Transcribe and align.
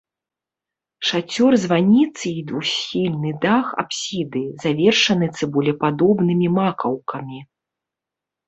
Шацёр 1.09 1.51
званіцы 1.65 2.23
і 2.29 2.41
двухсхільны 2.47 3.31
дах 3.45 3.65
апсіды 3.83 4.43
завершаны 4.65 5.25
цыбулепадобнымі 5.37 6.47
макаўкамі. 6.57 7.39